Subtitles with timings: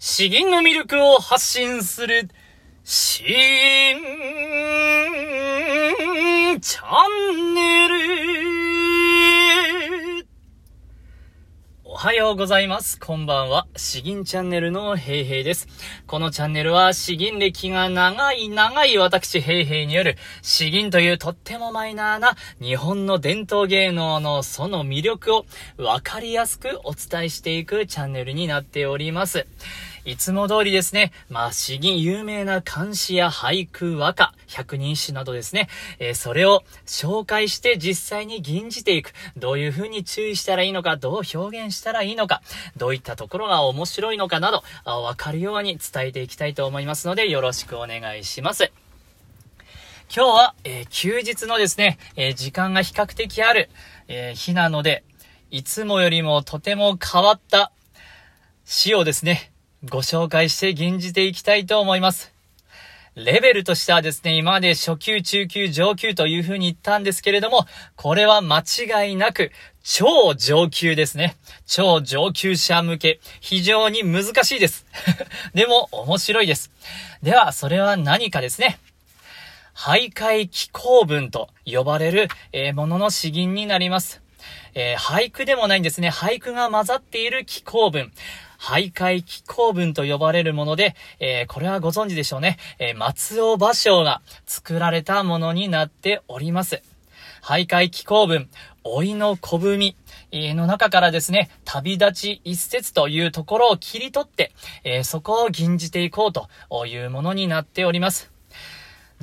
[0.00, 2.28] 詩吟の魅力を発信する、
[2.84, 4.00] 詩吟
[6.60, 8.37] チャンネル。
[12.00, 13.00] はようございます。
[13.00, 13.66] こんばんは。
[13.74, 15.66] 詩吟チャンネルのヘイヘイです。
[16.06, 25.44] このチャンネルは詩吟歴が長い長い私ヘイヘイによる詩吟というとってもマイナーな日本の伝統芸能のその魅力を
[25.76, 29.48] わかりやすくお伝えしていくチャンネルになっております。
[30.08, 35.68] いつも通りですね、まあ、詩吟有名な漢詩や俳句、和歌、百人詩などですね、
[35.98, 39.12] えーそれを紹介して実際に吟じていく。
[39.36, 42.40] どういう風に注意したらいいのか、どう表現したらいいのか、
[42.78, 48.72] どういったところが面白いのかなど、わかるように伝えていきたいと思いますので、よろしくお願いします。
[50.08, 53.68] 今日は、えー休日のですね、えー時間が比較的ある、
[54.08, 55.04] えー日なので、
[55.50, 57.72] いつもよりもとても変わった
[58.64, 59.52] 詩をですね、
[59.84, 62.32] ご紹介して吟じていきたいと思います。
[63.14, 69.52] レベルとしてはですね、今まで初級、中級、上級という風に言ったんですけれども、これは間違いなく
[69.84, 71.36] 超上級ですね。
[71.64, 73.20] 超上級者向け。
[73.40, 74.84] 非常に難しいです。
[75.54, 76.72] でも面白いです。
[77.22, 78.80] では、それは何かですね。
[79.76, 82.28] 徘徊気候文と呼ばれる、
[82.74, 84.22] ものの詩吟になります。
[84.74, 86.08] えー俳句でもないんですね。
[86.10, 88.12] 俳句が混ざっている気候文。
[88.58, 92.58] 徘徊気候文と呼ばれるもので、えーこれはご存知でしょうね。
[92.78, 96.82] えー松尾芭蕉が作られたものになっております。
[97.42, 98.48] 徘徊気候文、
[98.84, 99.94] 老いの小文
[100.32, 104.52] えの中からですね、旅立ち一節というところを切り取って、
[104.84, 106.48] えーそこを吟じていこうと
[106.86, 108.30] いうものになっております。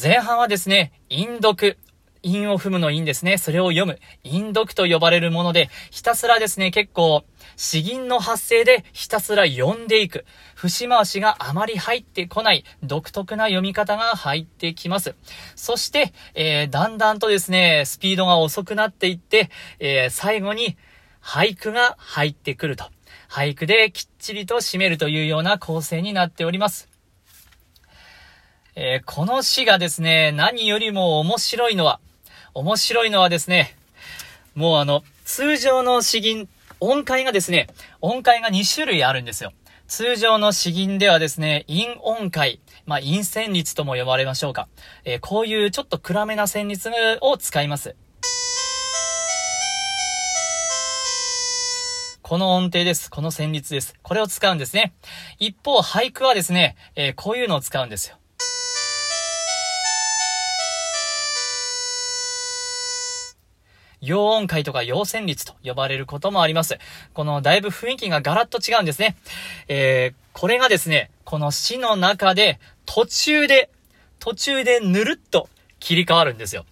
[0.00, 1.76] 前半はですね、音読。
[2.22, 3.38] 韻を踏むの韻ですね。
[3.38, 3.98] それを読む。
[4.24, 7.24] 韻読と呼ばれるもので、ひたすらですね、結構、
[7.56, 10.24] 詩吟の発声でひたすら読んでいく。
[10.54, 15.14] 節回しがあまり入ってこない、独特な読み方が入ってきます。
[15.56, 20.76] そして、えー、だんだんとですね、スピードが遅くなっていって、えー、最後に、
[21.22, 22.90] 俳句が入ってくると。
[23.28, 26.88] 俳句できっちりと締めるというような構成になっております。
[28.74, 32.00] えーこの詩がですね、何よりも面白いのは、
[32.54, 33.74] 面白いのはですね、
[34.54, 36.48] もうあの、通常の詩吟、
[36.80, 37.68] 音階がですね、
[38.02, 39.52] 音階が2種類あるんですよ。
[39.88, 44.68] 通常の詩吟ではですね、陰音階、まあ、陰旋律とも呼ばれましょうか。
[45.04, 46.90] えーこういうちょっと暗めな旋律
[47.22, 47.96] を使います。
[52.20, 53.10] この音程です。
[53.10, 53.94] この旋律です。
[54.02, 54.92] これを使うんですね。
[55.38, 58.16] 一方、俳句はですね、えーこういうのを使うんですよ。
[64.02, 66.78] 陽音階とか陽旋律と呼ばれることもあります。
[67.14, 69.16] このだいぶ雰囲気がガラッと違うんですね。
[69.68, 73.70] えー、これがですね、この詩の中で途中で、
[74.18, 75.48] 途中でぬるっと
[75.78, 76.66] 切り替わるんですよ。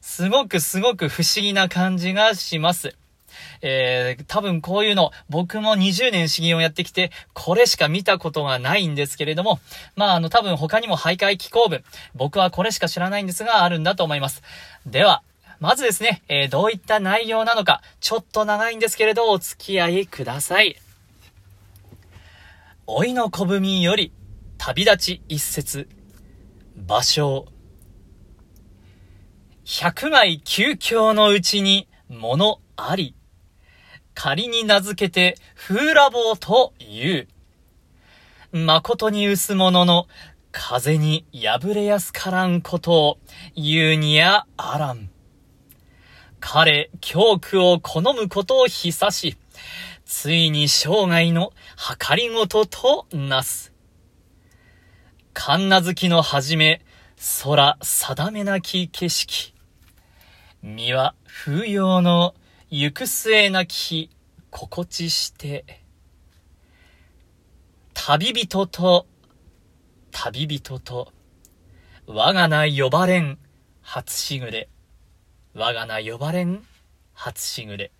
[0.00, 2.94] すごくすごく不思議な感じがします。
[3.60, 9.60] えー、多分こういうの、僕も20年詩吟をやってきて、これしか見たことがないんですけれども、
[9.96, 11.82] まあ、あの、多分他にも徘徊気候文、
[12.14, 14.42] 僕はこれしか知らないんですが、あるんだと思います。
[14.86, 15.22] では、
[15.60, 20.76] まずですね、えーどういった内容なのか、ちょっと長いんですけれど、お付き合いください。
[22.86, 24.12] 老いの小文より、
[24.56, 25.88] 旅立ち一節、
[26.86, 27.46] 芭蕉。
[29.64, 33.16] 百害究竟のうちに、物あり。
[34.14, 37.26] 仮に名付けて、風ラボと言
[38.52, 38.56] う。
[38.56, 40.06] 誠に薄物の、
[40.52, 43.18] 風に破れやすからんことを、
[43.56, 45.10] 言うにやあらん。
[46.40, 49.36] 彼、教苦を好むことを久し、
[50.04, 51.52] ついに生涯の
[52.08, 53.72] 計りごととなす。
[55.34, 56.82] 神奈月のはじめ、
[57.44, 59.54] 空定めなき景色。
[60.62, 62.34] 身は風揚の
[62.70, 64.10] 行く末なき
[64.50, 65.82] 心地して。
[67.94, 69.06] 旅人と、
[70.10, 71.12] 旅人と、
[72.06, 73.38] 我が名呼ばれん
[73.82, 74.68] 初しぐれ。
[75.58, 76.62] 我が名呼ばれん
[77.14, 77.90] 初しぐれ。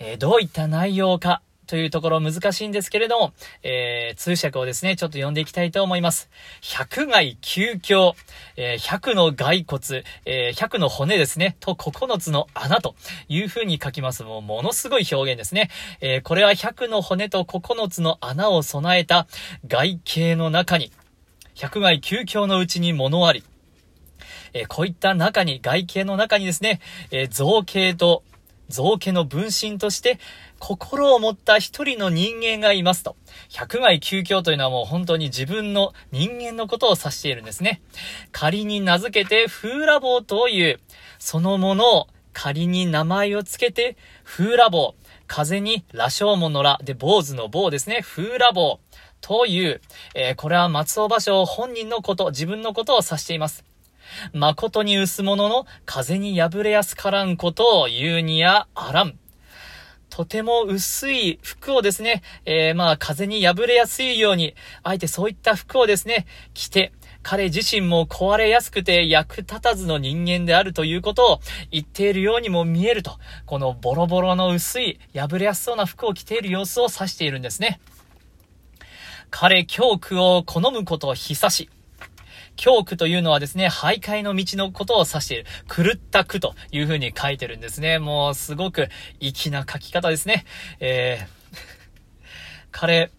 [0.00, 6.28] えーどういった内容かというところ難しいんですけれども、えー通訳をですね、ちょっと読んでいきたいと思います。
[6.62, 8.16] 百害究竟、
[8.56, 12.96] えー百の骸骨、えー百の骨ですね、と九つの穴と
[13.28, 14.24] いう風に書きます。
[14.24, 15.70] もうものすごい表現ですね。
[16.00, 19.28] えこれは百の骨と九つの穴を備えた
[19.64, 20.90] 外形の中に、
[21.54, 23.44] 百害究竟のうちに物あり、
[24.52, 26.80] えこういった中に、外形の中にですね、
[27.10, 28.22] え造形と、
[28.68, 30.18] 造形の分身として、
[30.58, 33.16] 心を持った一人の人間がいますと。
[33.50, 37.80] 百害究竟というのはもう本当に自分の人間のことを指しているんですね。
[38.32, 40.80] 仮に名付けて風ラボという、
[41.18, 44.94] そのものを仮に名前を付けて風ラボ、
[45.26, 48.00] 風に羅生門の羅で坊主の坊ですね。
[48.02, 48.80] 風ラボ
[49.20, 49.80] という、
[50.14, 53.64] えー、これは松尾芭蕉本人のこと、自分のことを指しています。
[54.32, 59.18] 誠に薄物の風に破れやすからんことを言うにやあらん。
[60.10, 71.40] とても薄い服をですね、えー、まあ風に破れやすいように、あえてそういった服をですね、着て、彼自身も壊れやすくて役立たずの人間であるということを
[71.70, 77.80] 言っているようにも見えると、このボロボロの薄い破れやすそうな服を着ている様子を指しているんですね。
[79.30, 81.68] 彼、教区を好むことを久し。
[82.58, 85.46] 教区というのはですね、徘徊の道のことを指している。
[85.68, 88.00] 狂った句という風に書いてるんですね。
[88.00, 88.88] もうすごく
[89.20, 90.44] 粋な書き方ですね。
[90.80, 91.28] えー、
[92.72, 93.12] 彼、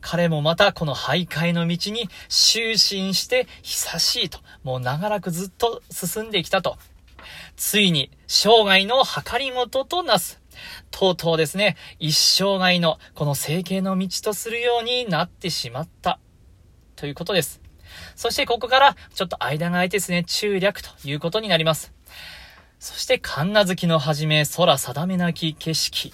[0.00, 4.38] 彼もまたこの徘徊の道に終身して久しいと。
[4.62, 6.78] もう長らくずっと進んできたと。
[7.56, 10.40] ついに生涯の計りごととなす。
[10.92, 16.20] とうとうですね、一生涯のこの整形の道とするようになってしまった。
[16.94, 17.65] ということです。
[18.16, 21.92] そしてここからちょっと間が空いてですね、中略ということになります。
[22.80, 26.12] そして神奈月の始め、空定めなき景色。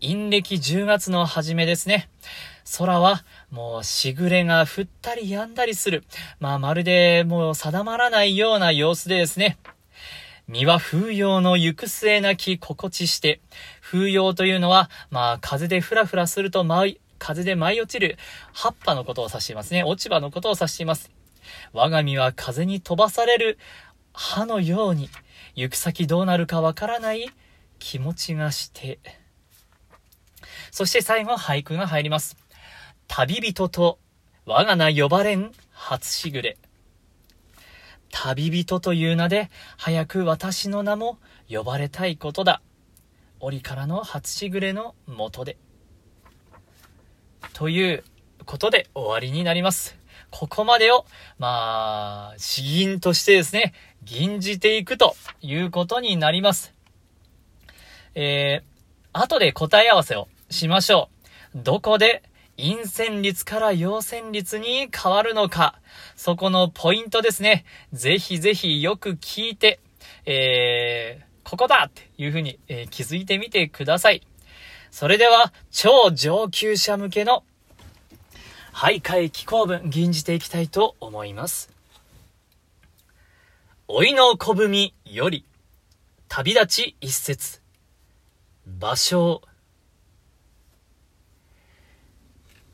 [0.00, 2.08] 陰暦10月の初めですね。
[2.78, 6.04] 空はもうしぐれが降ったり止んだりする。
[6.38, 9.58] まあまるでもう定まらないような様子でですね。
[10.48, 13.40] 身は風揚の行く末なき心地して、
[13.80, 18.18] 風揚というのは、まあ風でふらふらすると舞い、風で舞い落ちる
[18.52, 19.84] 葉っぱのことを指していますね。
[19.84, 21.12] 落ち葉のことを指しています。
[21.72, 23.58] 我が身は風に飛ばされる
[24.12, 25.08] 葉のように、
[25.54, 27.30] 行く先どうなるかわからない
[27.78, 28.98] 気持ちがして、
[30.72, 32.36] そして最後俳句が入ります。
[33.06, 34.00] 旅人と
[34.44, 36.58] 我が名呼ばれん初しぐれ。
[38.10, 42.62] 旅人という名で早く私の名も呼ばれたいことだ。
[43.38, 45.56] 折からの初しぐれのもとで。
[47.54, 48.04] という
[48.44, 49.96] ことで終わりになります。
[50.30, 51.04] ここまでを、
[51.38, 56.74] まあ、詩吟としてですね、吟じていくということになります。
[58.14, 61.10] えー、後で答え合わせをしましょ
[61.54, 61.58] う。
[61.62, 62.22] どこで
[62.56, 65.78] 陰線率から陽線率に変わるのか、
[66.16, 67.64] そこのポイントですね。
[67.92, 69.80] ぜひぜひよく聞いて、
[70.24, 74.26] えー、ここだっていうふうに、えー、気づいてみてください。
[74.92, 77.44] それでは、超上級者向けの
[78.74, 81.70] 徘徊気候文、吟じていきたいと思います。
[83.88, 85.46] 老いの小文より、
[86.28, 87.62] 旅立ち一節、
[88.66, 89.40] 場所。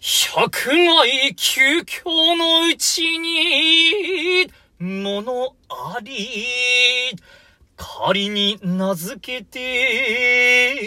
[0.00, 4.50] 百害究極のうちに、
[4.80, 7.16] ものあり、
[7.76, 10.78] 仮に名付けて、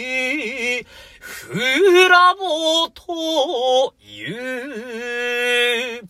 [1.22, 4.24] フラボとい
[6.00, 6.08] う。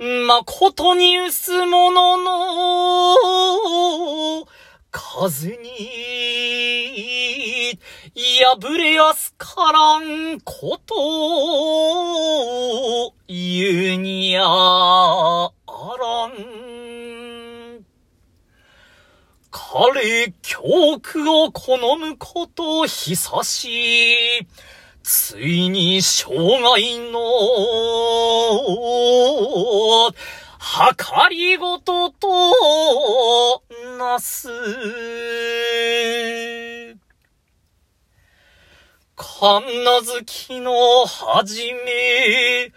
[0.00, 4.44] 誠に薄物のの
[4.90, 5.62] 風に
[8.14, 10.94] 破れやすからんこと
[13.06, 15.52] を言うにゃあ
[15.98, 16.71] らん。
[19.54, 20.62] 彼、教
[21.02, 24.46] 区を好むこと久し、
[25.02, 27.20] ついに生涯の、
[31.28, 33.62] 計りごとと
[33.98, 34.48] なす。
[39.14, 42.72] 神奈月のはじめ、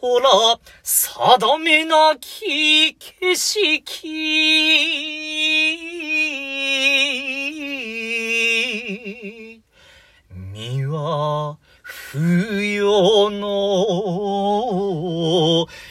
[0.00, 5.89] 空、定めなき景色。
[10.30, 12.82] 身は、冬
[13.30, 13.86] の、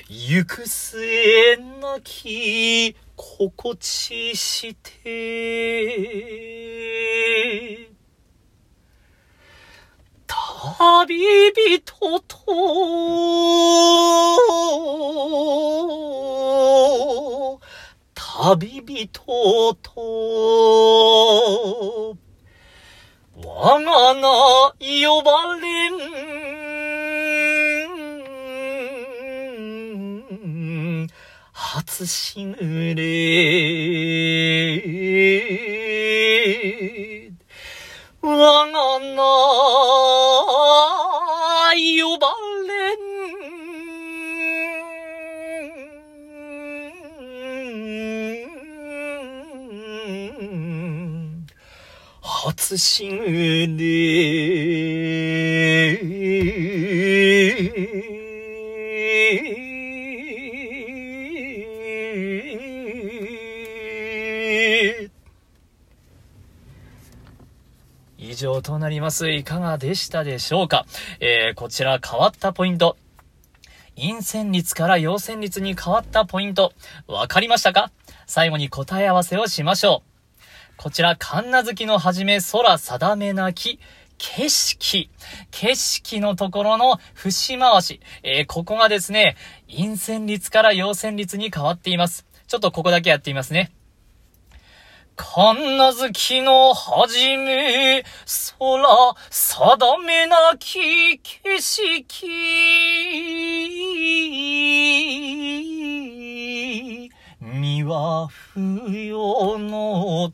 [0.08, 5.50] 行く末なき、心地して、
[10.27, 11.18] 旅
[11.82, 12.38] 人と、
[18.13, 19.89] 旅人と、
[23.41, 24.22] 我が名
[25.08, 25.89] 呼ばれ
[31.05, 31.08] ん、
[31.53, 34.99] 初死ぬれ。
[68.17, 69.29] 以上となります。
[69.29, 70.86] いかがでしたでしょうか？
[71.19, 72.96] えー、こちら変わったポイント。
[73.96, 76.72] 陰線率から陽線率に変わったポイント、
[77.08, 77.91] わかりましたか？
[78.27, 80.09] 最後に答え合わせをしましょう。
[80.82, 83.82] こちら、神奈月のはじめ空定めなき、
[84.18, 85.10] 景色。
[85.52, 88.00] 景色のところの節回し。
[88.24, 89.36] えー、ここがですね、
[89.70, 92.26] 陰線率から陽線率に変わっています。
[92.48, 93.74] ちょっとここだけやってみますね。
[95.18, 98.06] 神奈月のはじめ、
[98.58, 102.26] 空、定めなき景色。
[107.42, 108.62] には不
[108.96, 110.32] 要の、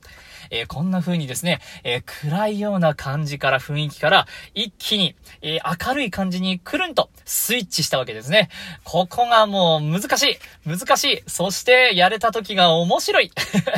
[0.50, 8.50] えー、こんな風にですね、えー、暗いような感じから雰囲気から、一気に、えー、明るい感じにくるんとスイッチしたわけですね。
[8.84, 10.38] ここがもう難しい
[10.68, 13.32] 難しいそしてやれた時が面白い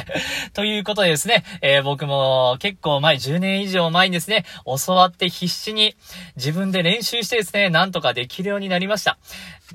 [0.54, 5.96] ということでですね、え僕も結構前、10年以上前にですね、教わって必死に
[6.36, 9.18] 自分で練習してですね、なんとかできるようになりました。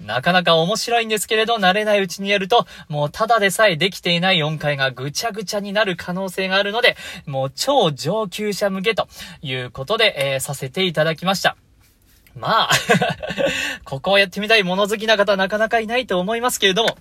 [0.01, 6.97] なかなか面白いんですけれど、慣れないうちにやると、もうただでさえできていない音階がぐちゃぐちゃになる可能性があるので、
[7.27, 9.09] もう超上級者向けと
[9.43, 11.57] いうことで、えー、させていただきました。
[12.35, 12.71] まあ
[13.85, 16.97] ここをやってみたい物好きな方なかなかいないと思いますけれども、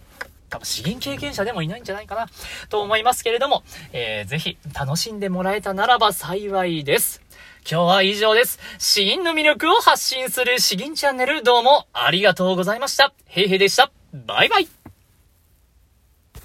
[0.49, 2.27] 多分資源経験者でもいないんじゃないかな
[2.67, 7.21] と思いますけれども、えー、ぜひ楽しんでもらえたならば幸いです。
[7.69, 8.59] 今日は以上です。
[8.79, 13.13] 死因の魅力を発信する詩吟チャンネルどうもありがとうございました。
[13.25, 13.91] へいへいでした。
[14.13, 14.80] バイバイ。